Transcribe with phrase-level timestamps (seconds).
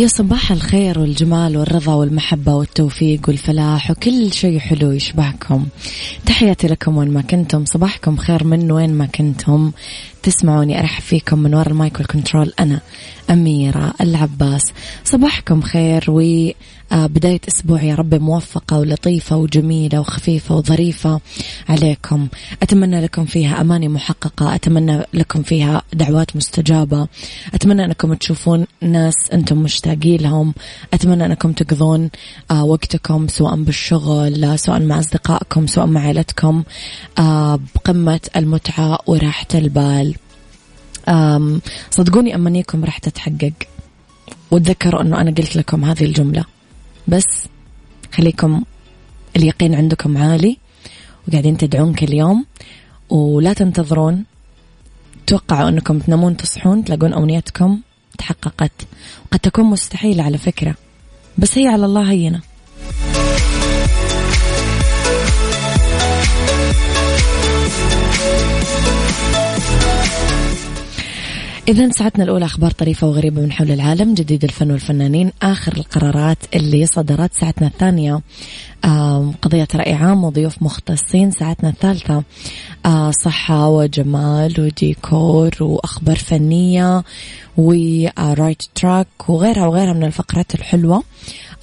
[0.00, 5.66] يا صباح الخير والجمال والرضا والمحبة والتوفيق والفلاح وكل شيء حلو يشبهكم.
[6.26, 7.64] تحياتي لكم وين ما كنتم.
[7.64, 9.72] صباحكم خير من وين ما كنتم.
[10.22, 12.52] تسمعوني أرحب فيكم من وراء المايك والكنترول.
[12.60, 12.80] أنا
[13.30, 14.72] أميرة العباس.
[15.04, 16.50] صباحكم خير و
[16.92, 21.20] بداية أسبوع يا رب موفقة ولطيفة وجميلة وخفيفة وظريفة
[21.68, 22.28] عليكم.
[22.62, 27.08] أتمنى لكم فيها أماني محققة أتمنى لكم فيها دعوات مستجابة.
[27.54, 30.54] أتمنى أنكم تشوفون ناس أنتم مشتاقين لهم.
[30.94, 32.10] أتمنى أنكم تقضون
[32.50, 36.62] آه، وقتكم سواء بالشغل سواء مع أصدقائكم سواء مع عائلتكم
[37.18, 40.14] آه، بقمة المتعة وراحة البال.
[41.90, 43.52] صدقوني أمانيكم راح تتحقق.
[44.50, 46.59] وتذكروا أنه أنا قلت لكم هذه الجملة.
[47.08, 47.46] بس
[48.14, 48.64] خليكم
[49.36, 50.56] اليقين عندكم عالي
[51.28, 52.46] وقاعدين تدعون كل يوم
[53.10, 54.24] ولا تنتظرون.
[55.26, 57.80] توقعوا أنكم تنامون تصحون تلاقون أمنيتكم
[58.18, 58.72] تحققت.
[59.26, 60.74] وقد تكون مستحيلة على فكرة
[61.38, 62.40] بس هي على الله هينة.
[71.68, 76.86] إذا ساعتنا الأولى أخبار طريفة وغريبة من حول العالم جديد الفن والفنانين آخر القرارات اللي
[76.86, 78.20] صدرت ساعتنا الثانية.
[79.42, 82.22] قضية رأي عام وضيوف مختصين ساعتنا الثالثة.
[82.86, 87.04] آه، صحة وجمال وديكور وأخبار فنية
[87.56, 91.02] و right track وغيرها وغيرها من الفقرات الحلوة.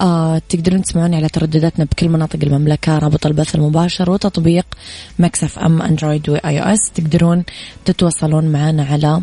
[0.00, 4.66] آه تقدرون تسمعوني على تردداتنا بكل مناطق المملكة رابط البث المباشر وتطبيق
[5.18, 7.44] Mix FM Android و iOS تقدرون
[7.84, 9.22] تتواصلون معنا على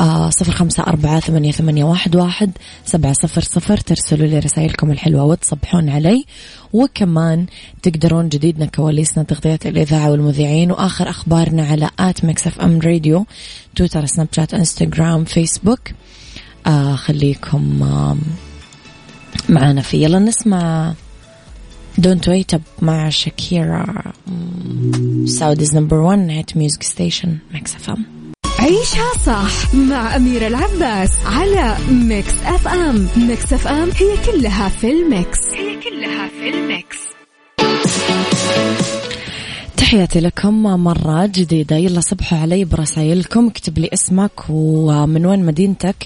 [0.00, 2.50] آه صفر خمسة أربعة ثمانية, واحد
[2.84, 3.76] سبعة صفر صفر.
[3.76, 6.24] ترسلوا لي رسائلكم الحلوة وتصبحون علي.
[6.72, 7.46] وكمان
[7.82, 13.26] تقدرون جديدنا كواليسنا تغطية الإذاعة والمذيعين وآخر أخبارنا على at Mix FM Radio
[13.76, 15.80] Twitter Snapchat Instagram Facebook.
[16.66, 17.80] آه خليكم
[19.48, 20.94] معانا فيه يلا نسمع
[21.98, 24.12] Don't Wait Up مع شاكيرا
[25.24, 28.17] Saudi's number 1 hit music station Mix FM.
[28.58, 33.08] عيشها صح مع أميرة العباس على Mix FM.
[33.16, 35.38] Mix FM هي كلها في ال mix.
[35.54, 36.98] هي كلها في الميكس.
[39.76, 41.76] تحياتي لكم مرة جديدة.
[41.76, 43.46] يلا صبحوا علي برسائلكم.
[43.46, 45.96] اكتب لي اسمك ومن وين مدينتك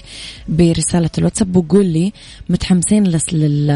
[0.49, 2.13] برسالة الواتساب وقول لي
[2.49, 3.03] متحمسين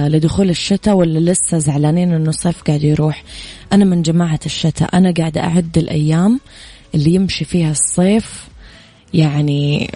[0.07, 3.23] لدخول الشتاء ولا لسه زعلانين إنه الصيف قاعد يروح؟
[3.73, 4.97] أنا من جماعة الشتاء.
[4.97, 6.39] أنا قاعدة أعد الأيام
[6.95, 8.46] اللي يمشي فيها الصيف
[9.17, 9.91] يعني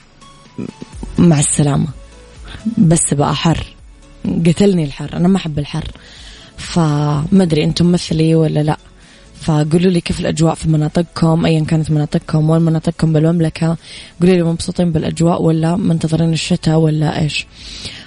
[1.17, 1.87] مع السلامة.
[2.77, 3.65] بس بقى حر.
[4.25, 5.09] قتلني الحر.
[5.13, 5.91] أنا ما أحب الحر.
[6.57, 8.77] فما أدري أنتم مثلي ولا لأ.
[9.41, 13.77] فقولوا لي كيف الأجواء في مناطقكم أيا كانت مناطقكم وين مناطقكم بالمملكة.
[14.21, 17.47] قولوا لي مبسوطين بالأجواء ولا منتظرين الشتاء ولا إيش.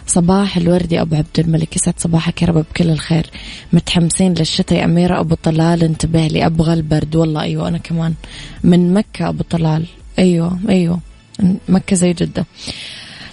[0.07, 1.77] صباح الوردي أبو عبد الملك.
[1.77, 3.27] يسعد صباحك يا رب بكل الخير.
[3.73, 5.21] متحمسين للشتاء يا أميرة.
[5.21, 6.47] أبو طلال انتبه لي.
[6.47, 7.17] أبغى البرد.
[7.17, 8.15] والله أيوة أنا كمان.
[8.65, 9.87] من مكة أبو طلال.
[10.19, 10.99] أيوة أيوة.
[11.69, 12.47] مكة زي جدة.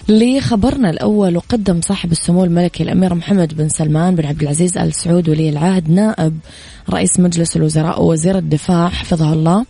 [0.08, 5.28] لخبرنا الأول وقدم صاحب السمو الملكي الأمير محمد بن سلمان بن عبد العزيز آل سعود
[5.28, 6.38] ولي العهد نائب
[6.90, 9.66] رئيس مجلس الوزراء ووزير الدفاع حفظه الله.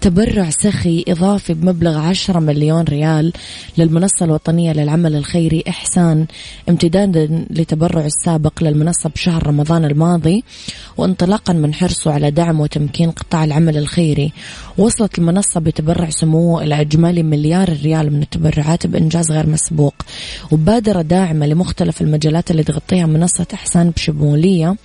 [0.00, 3.32] تبرع سخي إضافي بمبلغ 10 مليون ريال
[3.78, 6.26] للمنصة الوطنية للعمل الخيري إحسان
[6.68, 10.44] امتدادا لتبرع السابق للمنصة بشهر رمضان الماضي
[10.96, 14.32] وانطلاقا من حرصه على دعم وتمكين قطاع العمل الخيري.
[14.78, 19.94] وصلت المنصة بتبرع سموه إلى إجمالي مليار ريال من التبرعات بإنجاز غير مسبوق.
[20.50, 24.76] وبادرة داعمة لمختلف المجالات اللي تغطيها منصة إحسان بشمولية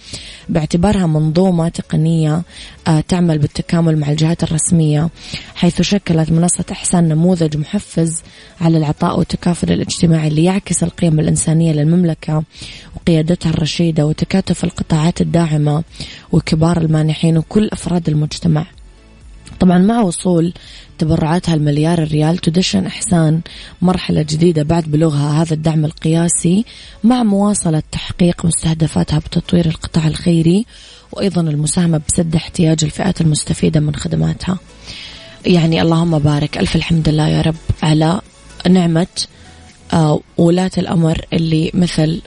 [0.50, 2.42] باعتبارها منظومة تقنية
[2.88, 5.05] آه، تعمل بالتكامل مع الجهات الرسمية.
[5.56, 8.24] حيث شكلت منصة إحسان نموذج محفز
[8.62, 12.44] على العطاء والتكافل الاجتماعي اللي يعكس القيم الإنسانية للمملكة
[12.96, 15.84] وقيادتها الرشيدة وتكاتف القطاعات الداعمة
[16.31, 18.66] وكبار المانحين وكل أفراد المجتمع.
[19.60, 20.54] طبعا مع وصول
[20.98, 23.42] تبرعاتها المليار الريال تدشن إحسان
[23.81, 26.66] مرحلة جديدة بعد بلوغها هذا الدعم القياسي
[27.04, 30.66] مع مواصلة تحقيق مستهدفاتها بتطوير القطاع الخيري
[31.16, 34.60] وأيضا المساهمة بسد احتياج الفئات المستفيدة من خدماتها.
[35.46, 36.58] يعني اللهم بارك.
[36.58, 38.22] ألف الحمد لله يا رب على
[38.70, 39.08] نعمة
[39.94, 42.22] آه، ولاة الأمر اللي مثل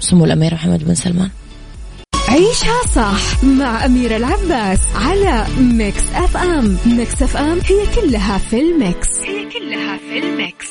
[0.00, 1.30] سمو الأمير محمد بن سلمان.
[2.28, 6.76] عيشها صح مع أميرة العباس على Mix FM.
[6.86, 9.08] Mix FM هي كلها في ال mix.
[9.24, 10.68] هي كلها في ال mix.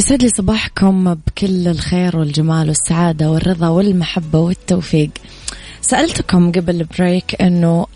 [0.00, 5.10] يسعد لي صباحكم بكل الخير والجمال والسعادة والرضا والمحبة والتوفيق.
[5.80, 7.86] سألتكم قبل البريك أنه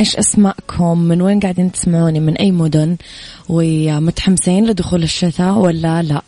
[0.00, 2.96] إيش أسماءكم؟ من وين قاعدين تسمعوني؟ من أي مدن؟
[3.48, 6.22] ومتحمسين لدخول الشتاء ولا لا؟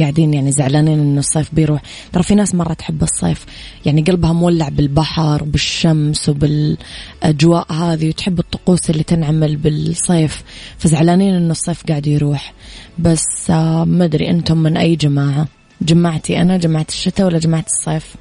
[0.00, 1.82] قاعدين يعني زعلانين انه الصيف بيروح.
[2.12, 3.46] ترى في ناس مرة تحب الصيف.
[3.84, 10.42] يعني قلبها مولع بالبحر وبالشمس وبالأجواء هذه وتحب الطقوس اللي تنعمل بالصيف.
[10.78, 12.52] فزعلانين انه الصيف قاعد يروح.
[12.98, 15.46] بس آه، ما أدري أنتم من أي جماعة.
[15.82, 18.14] جماعتي أنا جماعة الشتاء ولا جماعة الصيف؟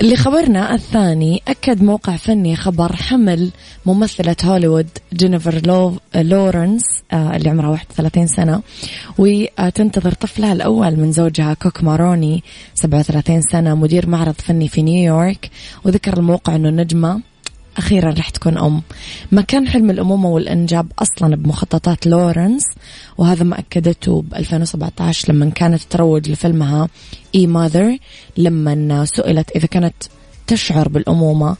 [0.00, 3.50] اللي خبرنا الثاني أكد موقع فني خبر حمل
[3.86, 6.82] ممثلة هوليوود جينيفر لو لورنس
[7.12, 8.62] آه، اللي عمرها 31 سنة
[9.18, 12.42] وتنتظر طفلها الأول من زوجها كوك ماروني
[12.74, 15.50] 37 سنة مدير معرض فني في نيويورك
[15.84, 17.20] وذكر الموقع أنه النجمة
[17.76, 18.82] أخيرا رح تكون أم.
[19.32, 22.62] ما كان حلم الأمومة والإنجاب أصلا بمخططات لورنس
[23.18, 26.88] وهذا ما أكدته ب 2017 لما كانت تروج لفيلمها
[27.34, 27.98] إي ماذر
[28.36, 29.94] لما سئلت إذا كانت
[30.46, 31.56] تشعر بالأمومة.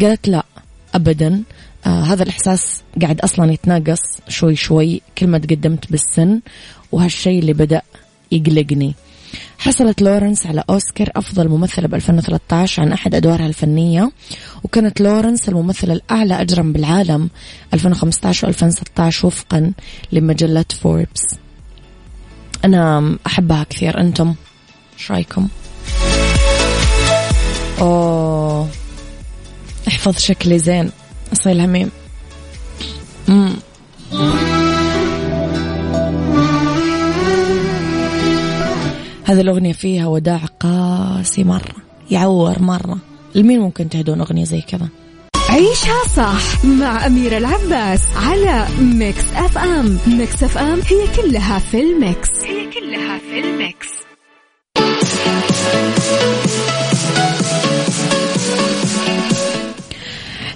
[0.00, 0.44] قالت لا
[0.94, 1.42] أبدا.
[1.86, 6.40] آه هذا الإحساس قاعد أصلا يتناقص شوي شوي كل ما تقدمت بالسن
[6.92, 7.82] وهالشيء اللي بدأ
[8.32, 8.94] يقلقني.
[9.58, 14.10] حصلت لورنس على أوسكار أفضل ممثلة ب 2013 عن أحد أدوارها الفنية
[14.64, 17.30] وكانت لورنس الممثلة الأعلى أجرا بالعالم
[17.74, 19.72] 2015 و 2016 وفقا
[20.12, 21.22] لمجلة فوربس
[22.64, 24.34] أنا أحبها كثير أنتم
[24.98, 25.48] إيش رأيكم؟
[27.80, 28.68] أوه
[29.88, 30.90] احفظ شكلي زين
[31.32, 31.90] أصيل هميم
[33.28, 33.52] مم.
[39.26, 41.74] هذه الأغنية فيها وداع قاسي مرة
[42.10, 42.98] يعور مرة.
[43.34, 44.88] لمين ممكن تهدون أغنية زي كذا؟
[45.48, 49.98] عيشها صح مع أميرة العباس على Mix FM.
[50.06, 52.30] Mix FM هي كلها في ال mix.
[52.44, 53.88] هي كلها في ال mix.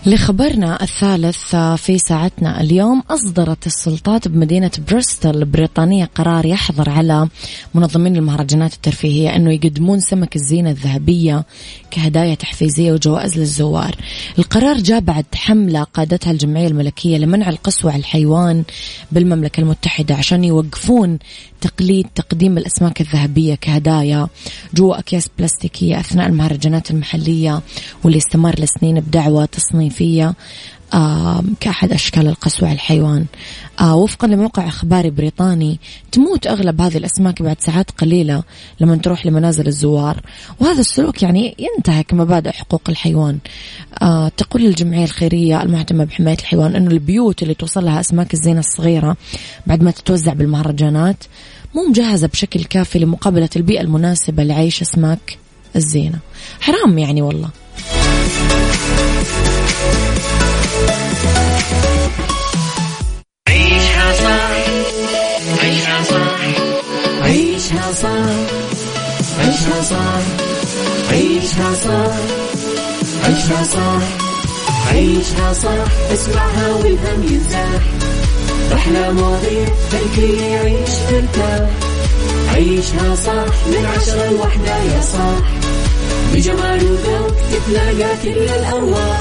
[0.07, 7.29] لخبرنا الثالث في ساعتنا اليوم أصدرت السلطات بمدينة بريستول البريطانية قرار يحظر على
[7.75, 11.45] منظمين المهرجانات الترفيهية أنه يقدمون سمك الزينة الذهبية
[11.91, 13.97] كهدايا تحفيزية وجوائز للزوار.
[14.39, 18.65] القرار جاء بعد حملة قادتها الجمعية الملكية لمنع القسوة على الحيوان
[19.13, 21.19] بالمملكة المتحدة عشان يوقفون
[21.61, 24.29] تقليد تقديم الأسماك الذهبية كهدايا
[24.75, 27.61] جوا أكياس بلاستيكية أثناء المهرجانات المحلية
[28.05, 29.90] واللي استمر لسنين بدعوة تصنيفية
[30.95, 33.25] آه كأحد أشكال القسوة على الحيوان.
[33.81, 35.79] آه وفقا لموقع إخباري بريطاني
[36.13, 38.43] تموت أغلب هذه الأسماك بعد ساعات قليلة
[38.81, 40.21] لما تروح لمنازل الزوار.
[40.61, 43.39] وهذا السلوك يعني ينتهك مبادئ حقوق الحيوان.
[44.03, 49.17] آه تقول الجمعية الخيرية المهتمة بحماية الحيوان أنه البيوت اللي توصل لها أسماك الزينة الصغيرة
[49.67, 51.25] بعد ما تتوزع بالمهرجانات
[51.75, 55.39] مو مجهزة بشكل كافي لمقابلة البيئة المناسبة لعيش أسماك
[55.77, 56.19] الزينة.
[56.61, 57.51] حرام يعني والله.
[67.23, 68.09] عيشها صح
[69.39, 70.23] عيشها صح
[71.11, 72.15] عيشها صح
[73.25, 74.03] عيشها صح
[74.93, 77.83] عيشها صح اسمعها والهم ينزاح
[78.75, 79.67] أحلى مواضيع
[80.17, 81.71] خلي يعيش مرتاح
[82.55, 85.51] عيشها صح من عشرة لوحدة يا صاح.
[86.35, 89.21] بجمال وذوق تتلاقى كل الأرواح.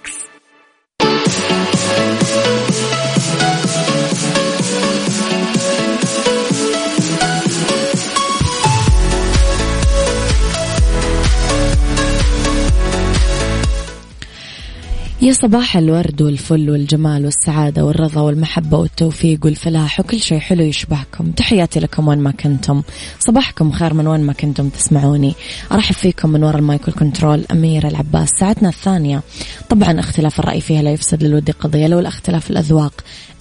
[15.23, 21.31] يا صباح الورد والفل والجمال والسعادة والرضا والمحبة والتوفيق والفلاح وكل شيء حلو يشبهكم.
[21.31, 22.81] تحياتي لكم وين ما كنتم.
[23.19, 25.33] صباحكم خير من وين ما كنتم تسمعوني.
[25.71, 28.29] أرحب فيكم من وراء المايكل كنترول أميرة العباس.
[28.29, 29.21] ساعتنا الثانية.
[29.69, 32.93] طبعا اختلاف الرأي فيها لا يفسد للود قضية لو الاختلاف الأذواق.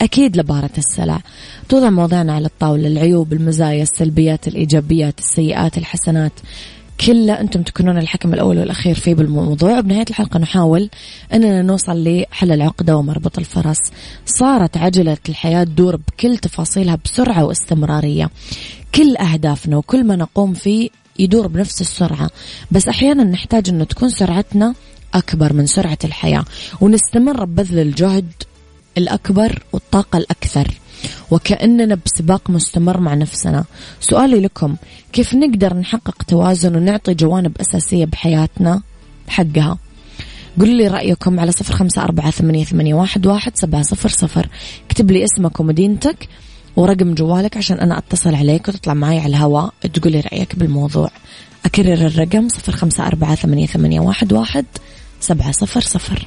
[0.03, 1.21] أكيد لبارة السلع.
[1.69, 2.89] توضع مواضيعنا على الطاولة.
[2.89, 6.33] العيوب المزايا السلبيات الإيجابيات السيئات الحسنات.
[7.07, 9.79] كله أنتم تكونون الحكم الأول والأخير فيه بالموضوع.
[9.79, 10.91] وبنهاية الحلقة نحاول
[11.33, 13.81] أننا نوصل لحل العقدة ومربط الفرس.
[14.27, 18.31] صارت عجلة الحياة تدور بكل تفاصيلها بسرعة واستمرارية.
[18.95, 22.31] كل أهدافنا وكل ما نقوم فيه يدور بنفس السرعة.
[22.71, 24.75] بس أحيانا نحتاج أنه تكون سرعتنا
[25.15, 26.45] أكبر من سرعة الحياة.
[26.81, 28.33] ونستمر ببذل الجهد
[28.99, 30.81] الأكبر والطاقة الأكثر.
[31.31, 33.65] وكأننا بسباق مستمر مع نفسنا.
[34.01, 34.77] سؤالي لكم
[35.13, 38.83] كيف نقدر نحقق توازن ونعطي جوانب أساسية بحياتنا؟
[39.29, 39.79] حقها
[40.59, 44.49] قولوا لي رأيكم على صفر خمسة أربعة ثمانية, ثمانية واحد, واحد سبعة صفر صفر.
[44.87, 46.29] اكتب لي اسمك ومدينتك
[46.77, 49.73] ورقم جوالك عشان أنا أتصل عليك وتطلع معي على الهواء.
[49.95, 51.11] تقول لي رأيك بالموضوع.
[51.65, 54.65] أكرر الرقم صفر خمسة أربعة ثمانية, ثمانية واحد, واحد
[55.21, 56.27] سبعة صفر صفر.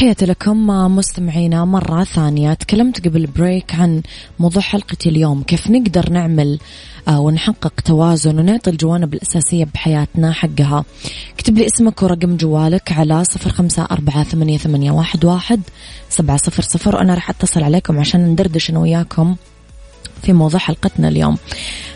[0.00, 0.66] تحياتي لكم
[0.96, 2.54] مستمعينا مرة ثانية.
[2.54, 4.02] تكلمت قبل بريك عن
[4.38, 5.42] موضوع حلقتي اليوم.
[5.42, 6.58] كيف نقدر نعمل
[7.08, 10.84] آه، ونحقق توازن ونعطي الجوانب الأساسية بحياتنا حقها.
[11.34, 14.58] اكتب لي اسمك ورقم جوالك على صفر خمسة أربعة ثمانية,
[14.90, 15.60] واحد
[16.08, 16.96] سبعة صفر صفر.
[16.96, 19.36] وأنا راح أتصل عليكم عشان ندردش أنا وياكم
[20.22, 21.38] في موضوع حلقتنا اليوم.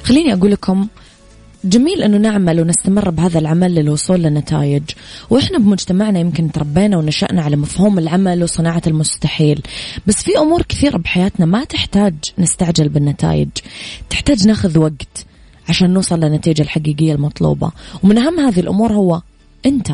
[0.02, 0.86] خليني أقول لكم
[1.64, 4.82] جميل إنه نعمل ونستمر بهذا العمل للوصول لنتائج
[5.30, 9.62] وإحنا بمجتمعنا يمكن تربينا ونشأنا على مفهوم العمل وصناعة المستحيل.
[10.06, 13.48] بس في أمور كثيرة بحياتنا ما تحتاج نستعجل بالنتائج.
[14.10, 15.26] تحتاج ناخذ وقت
[15.68, 17.70] عشان نوصل للنتيجة الحقيقية المطلوبة.
[18.02, 19.22] ومن أهم هذه الأمور هو
[19.66, 19.88] أنت.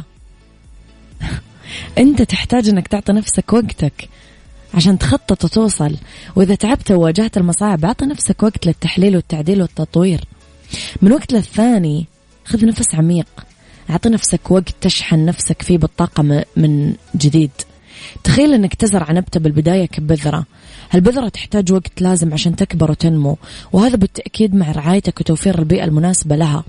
[1.99, 4.09] أنت تحتاج إنك تعطي نفسك وقتك
[4.75, 5.97] عشان تخطط وتوصل.
[6.37, 10.21] وإذا تعبت وواجهت المصاعب أعطي نفسك وقت للتحليل والتعديل والتطوير.
[11.03, 12.07] من وقت للثاني
[12.45, 13.27] خذ نفس عميق.
[13.91, 17.51] أعطي نفسك وقت تشحن نفسك فيه بالطاقة من جديد.
[18.25, 20.47] تخيل أنك تزرع نبتة بالبداية كبذرة.
[20.91, 23.37] هالبذرة تحتاج وقت لازم عشان تكبر وتنمو
[23.73, 26.65] وهذا بالتأكيد مع رعايتك وتوفير البيئة المناسبة لها.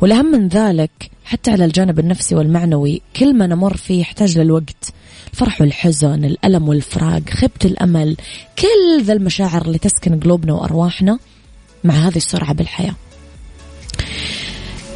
[0.00, 0.90] والأهم من ذلك
[1.24, 4.92] حتى على الجانب النفسي والمعنوي كل ما نمر فيه يحتاج للوقت.
[5.32, 8.16] الفرح والحزن الألم والفراق خيبة الأمل
[8.58, 11.18] كل ذا المشاعر اللي تسكن قلوبنا وأرواحنا
[11.84, 12.94] مع هذه السرعة بالحياة.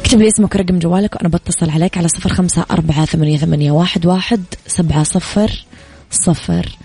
[0.01, 4.05] اكتب لي اسمك رقم جوالك وأنا بتصل عليك على صفر خمسة أربعة ثمانية, ثمانية واحد,
[4.05, 5.65] واحد سبعة صفر
[6.11, 6.77] صفر.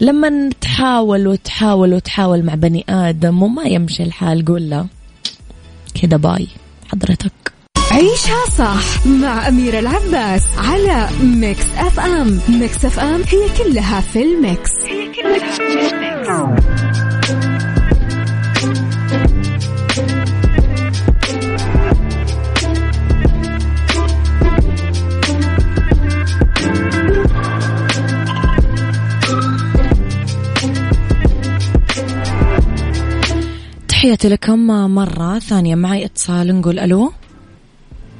[0.00, 4.86] لما تحاول وتحاول وتحاول مع بني آدم وما يمشي الحال قول له
[6.02, 6.48] كذا bye
[6.92, 7.32] حضرتك.
[7.90, 12.40] عيشها صح مع أميرة العباس على Mix FM.
[12.48, 14.70] Mix FM هي كلها في ال mix.
[14.86, 16.77] هي كلها في الميكس.
[33.98, 35.74] تحياتي لكم مرة ثانية.
[35.74, 37.12] معي اتصال نقول ألو.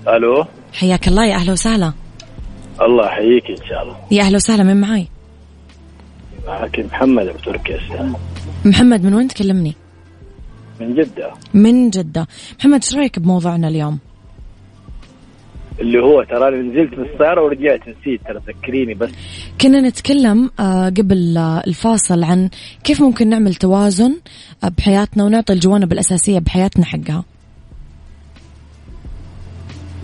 [0.09, 0.45] ألو.
[0.73, 1.27] حياك الله.
[1.27, 1.93] يا أهلا وسهلا.
[2.81, 3.97] الله يحييك إن شاء الله.
[4.11, 4.63] يا أهلا وسهلا.
[4.63, 5.09] من معي
[6.47, 8.13] معك محمد أبو تركيا
[8.65, 9.75] محمد من وين تكلمني؟
[10.81, 11.33] من جدة.
[11.55, 12.27] من جدة.
[12.59, 13.99] محمد إيش رأيك بموضوعنا اليوم؟
[15.81, 19.11] اللي هو ترى نزلت بالسيارة ورجعت نسيت ترى ذكريني بس.
[19.61, 22.49] كنا نتكلم آه، قبل آه، الفاصل عن
[22.85, 24.17] كيف ممكن نعمل توازن
[24.65, 27.25] آه، بحياتنا ونعطي الجوانب الأساسية بحياتنا حقها.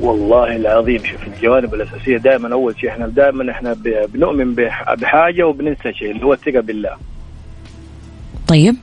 [0.00, 3.76] والله العظيم شوف الجوانب الأساسية دائما أول شيء إحنا دائما إحنا
[4.12, 6.96] بنؤمن بح- بحاجة وبننسى شيء اللي هو الثقة بالله.
[8.48, 8.76] طيب.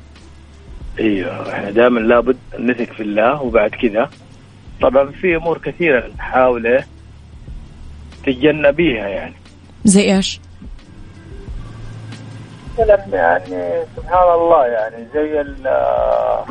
[1.00, 4.10] إيوه إحنا دائما لابد نثق في الله وبعد كذا
[4.82, 6.86] طبعا في أمور كثيرة نحاول إيه
[8.24, 9.34] تتجنبيها يعني.
[9.86, 10.40] زي إيش؟
[12.80, 16.46] مثلا يعني سبحان الله يعني زي ال-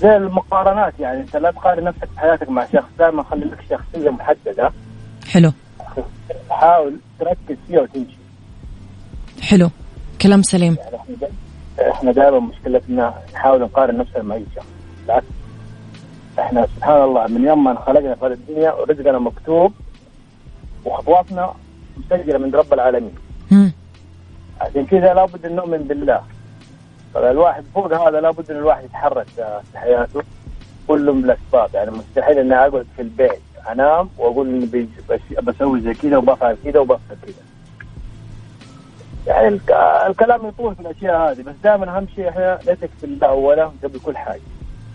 [0.00, 1.20] زي المقارنات يعني.
[1.20, 4.72] أنت لا تقارن نفسك في حياتك مع شخص دائما خلي لك شخصية محددة.
[5.28, 5.52] حلو.
[6.50, 8.16] حاول تركز فيها وتمشي.
[9.42, 9.70] حلو.
[10.22, 10.76] كلام سليم.
[10.80, 14.66] يعني إحنا دائما مشكلتنا نحاول نقارن نفسنا مع أي شخص.
[15.06, 15.26] بالعكس.
[16.40, 19.72] إحنا سبحان الله من يوم ما انخلقنا في هذه الدنيا ورزقنا مكتوب
[20.84, 21.54] وخطواتنا
[21.96, 23.14] مسجلة من رب العالمين.
[24.60, 26.20] عشان كذا لابد أن نؤمن بالله.
[27.14, 29.26] فالواحد فوق هذا لابد أن الواحد يتحرك
[29.72, 30.22] في حياته.
[30.88, 31.70] كله من الأسباب.
[31.74, 33.40] يعني مستحيل اني أقعد في البيت.
[33.70, 34.88] أنام وأقول إني
[35.42, 37.34] بسوي زي كذا وبفعل كذا وبفعل كذا.
[39.26, 39.70] يعني الك-
[40.06, 44.00] الكلام يطول في الأشياء هذه بس دائما أهم شيء إحنا نثق في الله اولا قبل
[44.04, 44.40] كل حاجة.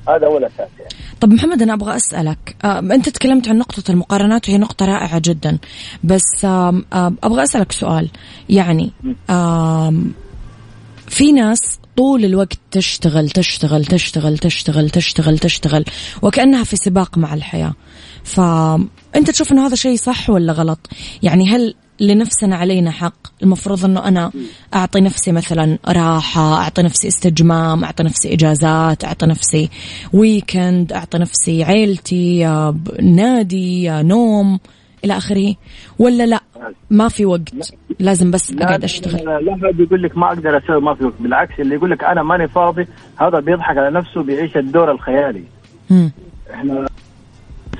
[0.10, 1.05] هذا اول أساس يعني.
[1.26, 2.56] طب محمد أنا أبغى أسألك.
[2.66, 5.58] أنت تكلمت عن نقطة المقارنات وهي نقطة رائعة جدا.
[6.04, 6.46] بس
[7.24, 8.10] أبغى أسألك سؤال.
[8.50, 8.92] يعني
[11.08, 11.60] في ناس
[11.98, 15.86] طول الوقت تشتغل تشتغل تشتغل تشتغل تشتغل تشتغل
[16.22, 17.74] وكأنها في سباق مع الحياة.
[18.24, 20.90] فأنت تشوف أنه هذا شيء صح ولا غلط؟
[21.24, 23.14] يعني هل لنفسنا علينا حق.
[23.44, 24.32] المفروض أنه أنا
[24.74, 29.70] أعطي نفسي مثلا راحة أعطي نفسي استجمام أعطي نفسي إجازات أعطي نفسي
[30.14, 32.46] ويكند أعطي نفسي عيلتي
[33.02, 34.60] نادي نوم
[35.06, 35.56] إلى آخره.
[36.00, 36.40] ولا لا؟
[36.90, 37.54] ما في وقت.
[38.00, 39.26] لازم بس أقعد أشتغل.
[39.26, 41.14] لا لا حد يقول لك ما أقدر أسوي ما في وقت.
[41.20, 42.88] بالعكس اللي يقول لك أنا ماني فاضي
[43.22, 45.44] هذا بيضحك على نفسه بيعيش الدور الخيالي.
[45.90, 46.12] مم.
[46.54, 46.88] إحنا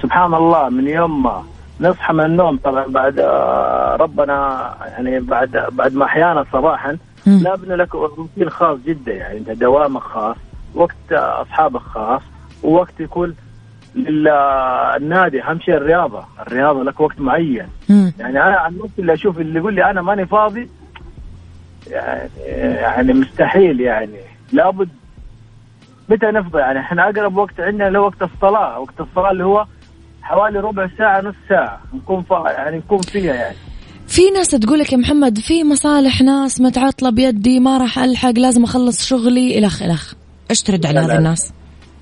[0.04, 1.44] سبحان الله من يوم ما
[1.80, 2.58] نصحى من النوم.
[2.58, 7.40] طبعا بعد آه، ربنا يعني بعد بعد ما أحيانا صباحا مم.
[7.44, 9.14] لا بني لك روتين خاص جدا.
[9.14, 10.36] يعني أنت دوامك خاص
[10.74, 12.22] وقت آه، أصحابك خاص
[12.64, 13.36] ووقت يكون
[13.96, 16.24] للنادي أهم شيء الرياضة.
[16.48, 17.68] الرياضة لك وقت معين.
[17.90, 18.14] مم.
[18.20, 20.70] يعني أنا عن نفسي اللي أشوف اللي يقول لي أنا ماني فاضي
[21.88, 24.20] يعني يعني مستحيل يعني.
[24.54, 24.90] لابد
[26.10, 28.80] متى نفضى؟ يعني إحنا أقرب وقت عندنا اللي هو وقت الصلاة.
[28.80, 29.66] وقت الصلاة اللي هو
[30.26, 31.82] حوالي ربع ساعة نص ساعة.
[31.94, 33.56] نكون فا يعني نكون فيها يعني.
[34.08, 39.06] في ناس تقولك يا محمد في مصالح ناس متعطلة بيدي ما راح ألحق لازم أخلص
[39.06, 40.14] شغلي إلخ إلخ
[40.50, 41.18] إيش ترد على هذه.
[41.18, 41.54] الناس؟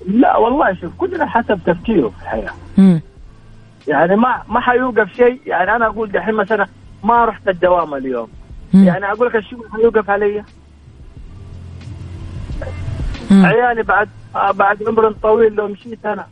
[0.06, 2.52] لا والله شوف كلنا حسب تفكيره في الحياة.
[2.78, 3.00] مم.
[3.88, 5.40] يعني ما ما حيوقف شيء.
[5.46, 6.66] يعني أنا أقول دحين مثلا
[7.04, 8.28] ما رحت الدوام اليوم.
[8.74, 8.84] مم.
[8.84, 10.44] يعني أقول لك الشغل حيوقف علي.
[13.30, 16.26] عيالي بعد آه بعد عمر طويل لو مشيت أنا.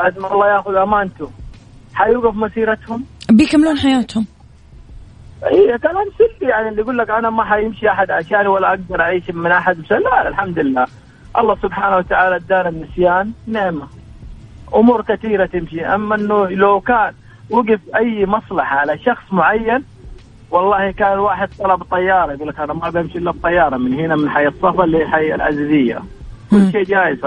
[0.00, 1.30] بعد ما الله يأخذ امانته
[1.94, 4.26] حيوقف مسيرتهم؟ بيكملون حياتهم؟
[5.44, 9.30] هي كلام سلبي يعني اللي يقول لك أنا ما حيمشي أحد عشاني ولا أقدر أعيش
[9.30, 10.86] من أحد بس لا الحمد لله
[11.38, 13.32] الله سبحانه وتعالى ادانا النسيان.
[13.46, 13.86] نعمة.
[14.74, 15.84] أمور كثيرة تمشي.
[15.86, 17.12] أما إنه لو كان
[17.50, 19.84] وقف أي مصلحة على شخص معين
[20.50, 24.30] والله كان واحد طلب طيارة يقول لك أنا ما بمشي إلا بطيارة من هنا من
[24.30, 26.02] حي الصفا لحي العزيزية.
[26.50, 27.18] كل شيء جايز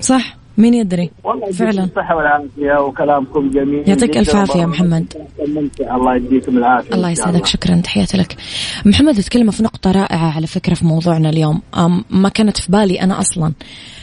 [0.00, 0.43] صح.
[0.58, 1.84] مين يدري؟ والله فعلا.
[1.84, 3.88] الصحة والعافية وكلامكم جميل.
[3.88, 5.28] يعطيك ألف عافية يا محمد.
[5.80, 7.46] الله يديكم العافية الله يسعدك.
[7.46, 7.76] شكرا.
[7.76, 8.36] تحياتي لك.
[8.84, 11.62] محمد تكلم في نقطة رائعة على فكرة في موضوعنا اليوم.
[12.10, 13.52] ما كانت في بالي أنا أصلا.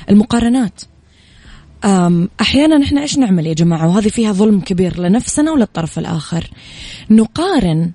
[0.10, 0.82] المقارنات.
[1.86, 6.50] أم أحيانا إحنا إيش نعمل يا جماعة؟ وهذه فيها ظلم كبير لنفسنا وللطرف الآخر.
[7.10, 7.92] نقارن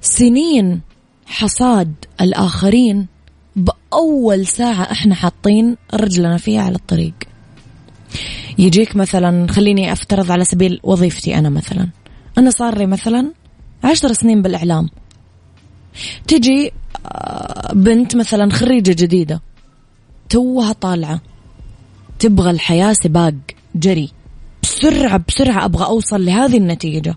[0.00, 0.80] سنين
[1.26, 3.06] حصاد الآخرين
[3.56, 7.14] بأول ساعة إحنا حاطين رجلنا فيها على الطريق.
[8.58, 11.88] يجيك مثلا خليني أفترض على سبيل وظيفتي أنا مثلا.
[12.38, 13.32] أنا صار لي مثلا
[13.84, 14.88] عشر سنين بالإعلام.
[16.28, 16.72] تجي
[17.06, 19.42] آه، بنت مثلا خريجة جديدة.
[20.28, 21.20] توها طالعة.
[22.18, 23.34] تبغى الحياة سباق
[23.74, 24.12] جري.
[24.62, 27.16] بسرعة بسرعة أبغى أوصل لهذه النتيجة.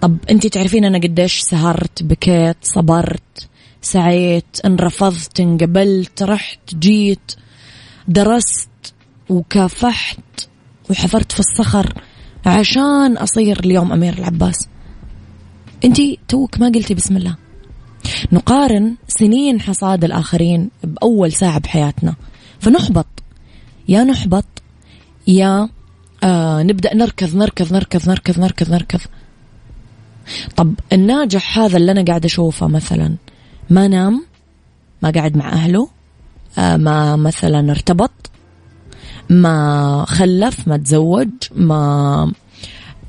[0.00, 3.48] طب أنت تعرفين أنا قديش سهرت بكيت صبرت.
[3.82, 7.32] سعيت انرفضت انقبلت رحت جيت
[8.08, 8.68] درست
[9.28, 10.48] وكافحت
[10.90, 11.94] وحفرت في الصخر
[12.46, 14.68] عشان أصير اليوم أمير العباس.
[15.84, 17.36] أنت توك ما قلتي بسم الله.
[18.32, 22.14] نقارن سنين حصاد الآخرين بأول ساعة بحياتنا.
[22.60, 23.06] فنحبط.
[23.88, 24.44] يا نحبط
[25.26, 25.68] يا
[26.24, 29.00] آه نبدأ نركض نركض نركض نركض نركض نركض.
[30.56, 33.16] طب الناجح هذا اللي أنا قاعد أشوفه مثلا.
[33.70, 34.24] ما نام
[35.02, 35.88] ما قاعد مع أهله
[36.58, 38.10] آه ما مثلا ارتبط
[39.30, 42.32] ما خلف ما تزوج ما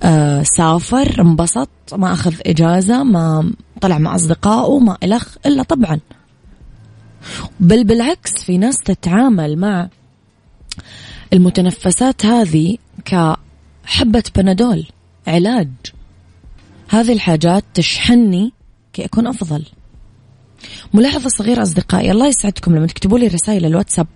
[0.04, 6.00] آه سافر انبسط ما أخذ إجازة ما طلع مع أصدقائه ما إلخ إلا طبعا.
[7.60, 9.90] بل بالعكس في ناس تتعامل مع
[11.34, 14.88] المتنفسات هذه كحبة بنادول
[15.28, 15.70] علاج.
[16.90, 18.54] هذه الحاجات تشحنني
[18.94, 19.66] كي أكون أفضل.
[20.94, 24.08] ملاحظة صغيرة أصدقائي الله يسعدكم لما تكتبوا لي رسائل الواتساب.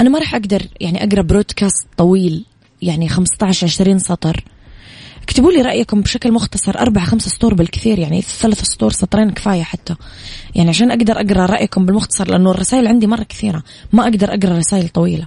[0.00, 2.44] أنا ما راح أقدر يعني أقرأ برودكاست طويل
[2.82, 4.44] يعني 15 20 سطر.
[5.22, 9.96] اكتبوا لي رأيكم بشكل مختصر أربع خمس سطور بالكثير يعني ثلاث سطور سطرين كفاية حتى.
[10.54, 14.88] يعني عشان أقدر أقرأ رأيكم بالمختصر لأنه الرسائل عندي مرة كثيرة ما أقدر أقرأ رسائل
[14.88, 15.26] طويلة.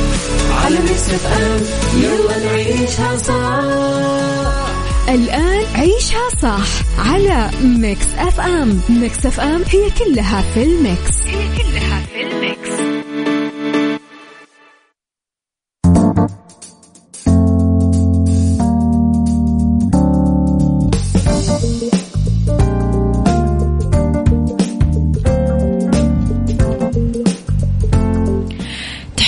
[0.65, 1.61] على Mix FM
[2.01, 3.61] يلا نعيشها صح.
[5.09, 8.79] الآن عيشها صح على Mix FM.
[8.89, 11.10] Mix FM هي كلها في ال mix.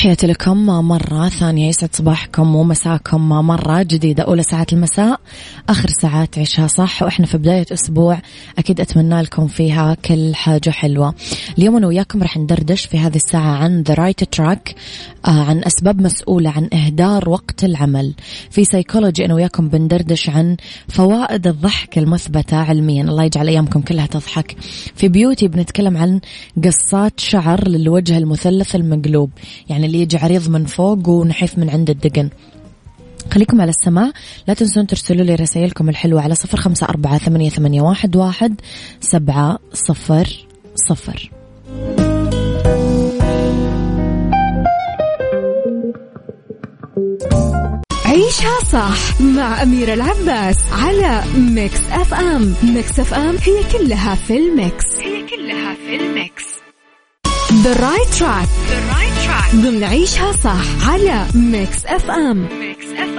[0.03, 4.23] تحياتي لكم مرة ثانية يسعد صباحكم ومساكم مرة جديدة.
[4.23, 5.19] أولى ساعات المساء
[5.69, 8.21] آخر ساعات عيشها صح؟ وإحنا في بداية أسبوع
[8.57, 11.15] أكيد أتمنى لكم فيها كل حاجة حلوة.
[11.57, 14.75] اليوم أنا وياكم رح ندردش في هذه الساعة عن the right track
[15.25, 18.13] عن أسباب مسؤولة عن إهدار وقت العمل.
[18.49, 23.03] في سيكولوجي أنا وياكم بندردش عن فوائد الضحك المثبتة علميا.
[23.03, 24.55] الله يجعل أيامكم كلها تضحك.
[24.95, 26.19] في beauty بنتكلم عن
[26.63, 29.29] قصات شعر للوجه المثلث المقلوب.
[29.69, 32.29] يعني اللي يجي عريض من فوق ونحيف من عند الدقن.
[33.32, 34.12] خليكم على السماع
[34.47, 38.62] لا تنسون ترسلوا لي رسائلكم الحلوة على صفر خمسة أربعة ثمانية, ثمانية واحد, واحد
[39.01, 40.45] سبعة صفر
[40.89, 41.32] صفر.
[48.06, 52.53] عيشها صح مع أميرة العباس على Mix FM.
[52.63, 54.86] Mix FM هي كلها في ال mix.
[55.03, 55.12] هي
[57.63, 58.47] The right track.
[58.67, 59.56] The right track.
[59.56, 63.12] ضمن عيشها صح على ميكس أف أم ميكس أف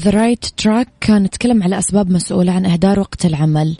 [0.00, 3.76] the right track نتكلم على أسباب مسؤولة عن إهدار وقت العمل.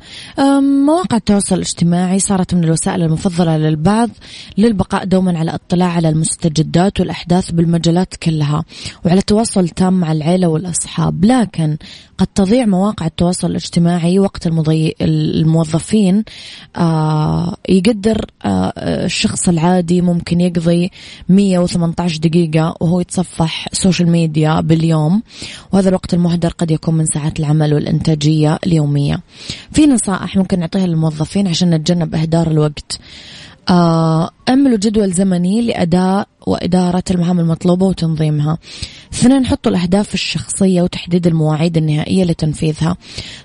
[0.86, 4.10] مواقع التواصل الاجتماعي صارت من الوسائل المفضلة للبعض
[4.58, 8.64] للبقاء دوما على اطلاع على المستجدات والأحداث بالمجالات كلها
[9.04, 11.24] وعلى تواصل تام مع العيلة والأصحاب.
[11.24, 11.76] لكن
[12.18, 14.94] قد تضيع مواقع التواصل الاجتماعي وقت المضي...
[15.00, 16.24] الموظفين
[16.76, 18.72] آه يقدر آه
[19.04, 20.90] الشخص العادي ممكن يقضي
[21.28, 25.22] 118 دقيقة وهو يتصفح social media باليوم.
[25.72, 29.20] وهذا الوقت المهدر قد يكون من ساعات العمل والإنتاجية اليومية.
[29.72, 33.00] في نصائح ممكن نعطيها للموظفين عشان نتجنب إهدار الوقت.
[33.70, 38.58] آه، اعملوا جدول زمني لأداء وإدارة المهام المطلوبة وتنظيمها.
[39.12, 42.96] اثنين حطوا الأهداف الشخصية وتحديد المواعيد النهائية لتنفيذها.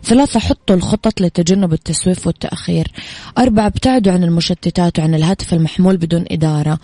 [0.04, 2.92] ثلاثة حطوا الخطط لتجنب التسويف والتأخير.
[3.38, 6.80] أربعة ابتعدوا عن المشتتات وعن الهاتف المحمول بدون إدارة.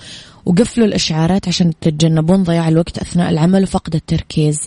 [0.46, 4.58] وقفلوا الإشعارات عشان تتجنبون ضياع الوقت أثناء العمل وفقد التركيز.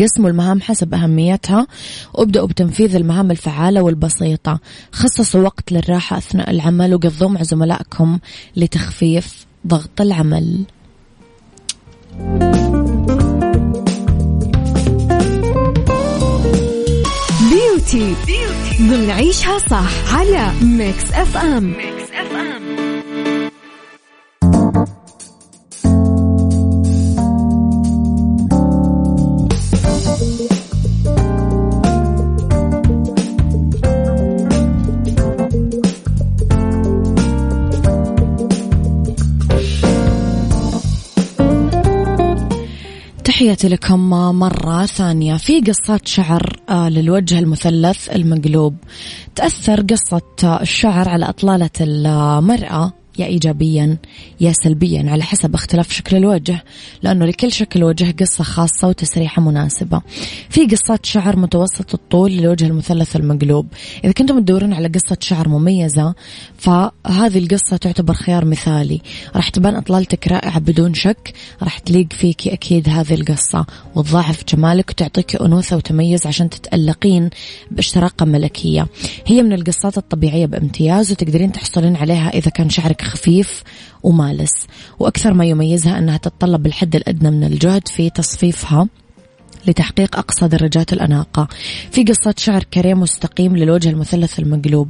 [0.00, 1.66] قسموا المهام حسب أهميتها
[2.14, 4.60] وابدأوا بتنفيذ المهام الفعالة والبسيطة.
[4.92, 8.18] خصصوا وقت للراحة أثناء العمل وقضوا مع زملائكم
[8.56, 10.64] لتخفيف ضغط العمل.
[17.50, 18.14] بيوتي
[18.80, 22.33] ضمن عيشها صح على ميكس اف ام ميكس اف
[43.44, 48.76] تحياتي لكم مرة ثانية في قصات شعر آه، للوجه المثلث المقلوب.
[49.34, 52.92] تأثر قصة الشعر على أطلالة المرأة.
[53.18, 53.96] يا إيجابيا
[54.40, 56.64] يا سلبيا على حسب اختلاف شكل الوجه
[57.02, 60.02] لأنه لكل شكل وجه قصة خاصة وتسريحة مناسبة.
[60.50, 63.66] في قصات شعر متوسط الطول للوجه المثلث المقلوب.
[64.04, 66.14] إذا كنتم تدورون على قصة شعر مميزة
[66.58, 69.00] فهذه القصة تعتبر خيار مثالي.
[69.36, 73.66] راح تبان أطلالتك رائعة بدون شك راح تليق فيك أكيد هذه القصة.
[73.94, 77.30] وتضاعف جمالك وتعطيك أنوثة وتميز عشان تتألقين
[77.70, 78.86] باشتراقة ملكية.
[79.26, 83.62] هي من القصات الطبيعية بامتياز وتقدرين تحصلين عليها إذا كان شعرك خفيف
[84.02, 84.66] ومالس.
[84.98, 88.88] وأكثر ما يميزها أنها تتطلب الحد الأدنى من الجهد في تصفيفها.
[89.66, 91.48] لتحقيق أقصى درجات الأناقة.
[91.90, 94.88] في قصة شعر كريم مستقيم للوجه المثلث المقلوب.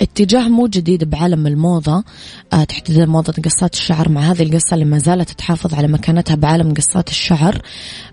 [0.00, 2.04] اتجاه مو جديد بعالم الموضة.
[2.52, 4.08] آه، تحديدا موضة قصات الشعر.
[4.08, 7.62] مع هذه القصة اللي ما زالت تحافظ على مكانتها بعالم قصات الشعر.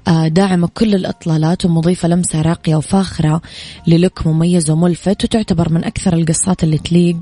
[0.07, 3.41] آه، داعمة كل الإطلالات ومضيفة لمسة راقية وفاخرة
[3.87, 7.17] للوك مميز وملفت وتعتبر من أكثر القصات اللي تليق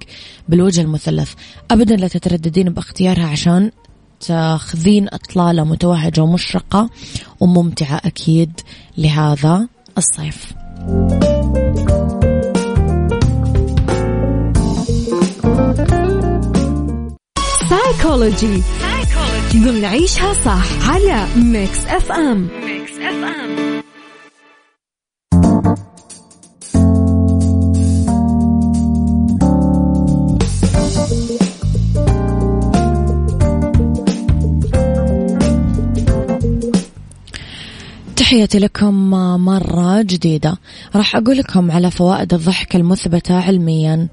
[0.49, 1.33] بالوجه المثلث.
[1.71, 3.71] أبدا لا تترددين باختيارها عشان
[4.19, 6.89] تاخذين إطلالة متوهجة ومشرقة
[7.39, 8.51] وممتعة أكيد
[8.97, 10.53] لهذا الصيف.
[17.69, 18.61] سايكولوجي
[19.55, 23.74] ضمن عيشها صح على Mix FM Mix FM
[38.35, 39.09] تحياتي لكم
[39.45, 40.57] مرة جديدة.
[40.95, 44.07] راح أقول لكم على فوائد الضحك المثبتة علميا.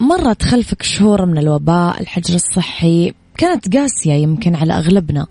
[0.00, 5.26] مرة تخلفك شهور من الوباء الحجر الصحي كانت قاسية يمكن على أغلبنا.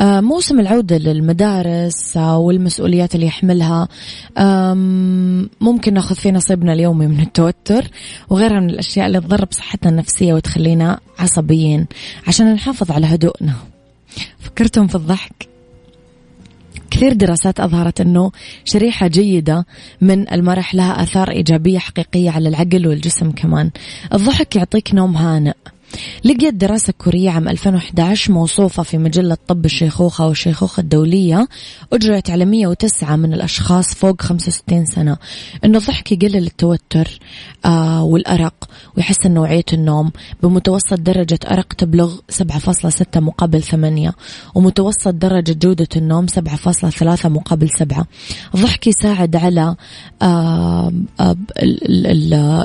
[0.00, 3.88] موسم العودة للمدارس والمسؤوليات اللي يحملها.
[5.60, 7.84] ممكن ناخذ فيه نصيبنا اليومي من التوتر
[8.30, 11.86] وغيرها من الأشياء اللي تضر بصحتنا النفسية وتخلينا عصبيين
[12.26, 13.54] عشان نحافظ على هدوءنا.
[14.38, 15.53] فكرتم في الضحك؟
[16.94, 18.32] كثير دراسات أظهرت أنه
[18.64, 19.66] شريحة جيدة
[20.00, 23.70] من المرح لها آثار إيجابية حقيقية على العقل والجسم كمان.
[24.12, 25.54] الضحك يعطيك نوم هانئ.
[26.24, 31.48] لقيت دراسة كورية عام 2011 موصوفة في مجلة طب الشيخوخة والشيخوخة الدولية
[31.92, 35.16] أجريت على 109 من الأشخاص فوق 65 سنة.
[35.64, 37.18] أنه الضحك يقلل التوتر
[37.64, 38.54] آه والأرق
[38.96, 40.10] ويحسن نوعية النوم.
[40.42, 44.12] بمتوسط درجة أرق تبلغ 7.6 مقابل 8
[44.54, 48.06] ومتوسط درجة جودة النوم 7.3 مقابل 7
[48.54, 49.76] الضحك يساعد على
[50.22, 51.36] آه آه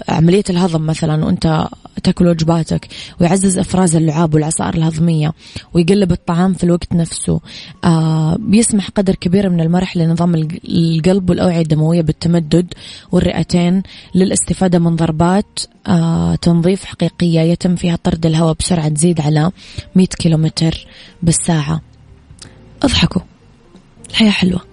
[0.10, 1.68] عملية الهضم مثلا وأنت
[2.04, 2.88] تأكل وجباتك.
[3.22, 5.34] ويعزز أفراز اللعاب والعصائر الهضمية
[5.74, 7.40] ويقلب الطعام في الوقت نفسه.
[7.84, 12.74] آه بيسمح قدر كبير من المرح لنظام القلب والأوعية الدموية بالتمدد
[13.12, 13.84] والرئتين
[14.16, 19.52] للاستفادة من ضربات آه تنظيف حقيقية يتم فيها طرد الهواء بسرعة تزيد على
[19.96, 20.88] 100 كيلومتر
[21.24, 21.82] بالساعة.
[22.84, 23.22] أضحكوا.
[24.10, 24.69] الحياة حلوة.